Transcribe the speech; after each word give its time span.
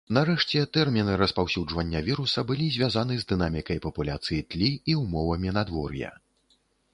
Нарэшце, 0.17 0.61
тэрміны 0.75 1.17
распаўсюджвання 1.21 2.01
віруса 2.07 2.43
былі 2.51 2.69
звязаны 2.77 3.19
з 3.19 3.29
дынамікай 3.33 3.83
папуляцыі 3.85 4.41
тлі 4.55 4.71
і 4.95 4.97
ўмовамі 5.03 5.49
надвор'я. 5.61 6.11